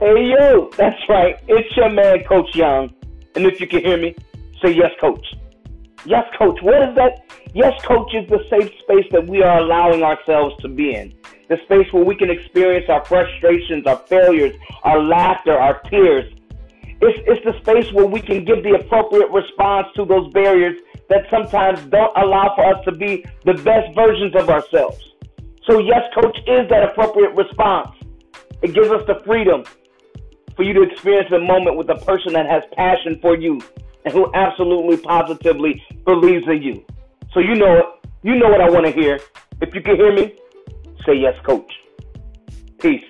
[0.00, 1.40] Hey, yo, that's right.
[1.48, 2.94] It's your man, Coach Young.
[3.34, 4.14] And if you can hear me,
[4.62, 5.26] say yes, Coach.
[6.04, 6.62] Yes, Coach.
[6.62, 7.24] What is that?
[7.52, 11.12] Yes, Coach is the safe space that we are allowing ourselves to be in.
[11.48, 16.32] The space where we can experience our frustrations, our failures, our laughter, our tears.
[17.00, 20.78] It's, it's the space where we can give the appropriate response to those barriers
[21.08, 25.04] that sometimes don't allow for us to be the best versions of ourselves.
[25.66, 27.90] So, yes, Coach is that appropriate response.
[28.62, 29.64] It gives us the freedom
[30.58, 33.60] for you to experience a moment with a person that has passion for you
[34.04, 36.84] and who absolutely positively believes in you.
[37.32, 37.84] So you know it.
[38.24, 39.20] You know what I want to hear.
[39.60, 40.34] If you can hear me,
[41.06, 41.72] say yes, coach.
[42.80, 43.04] Peace.